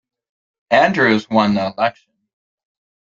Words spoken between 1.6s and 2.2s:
election.